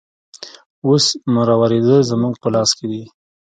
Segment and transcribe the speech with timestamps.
[0.87, 1.05] اوس
[1.35, 3.03] مروارید زموږ په لاس کې دی.